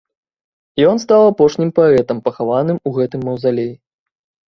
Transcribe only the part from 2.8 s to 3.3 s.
у гэтым